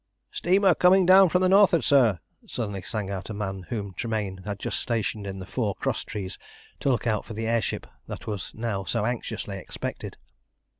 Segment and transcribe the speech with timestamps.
[0.31, 4.57] "Steamer coming down from the nor'ard, sir!" suddenly sang out a man whom Tremayne had
[4.57, 6.39] just stationed in the fore cross trees
[6.79, 10.17] to look out for the air ship that was now so anxiously expected.